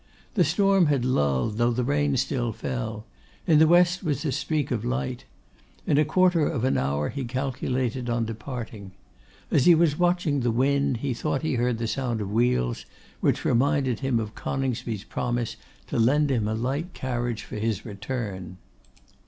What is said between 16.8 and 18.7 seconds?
carriage for his return.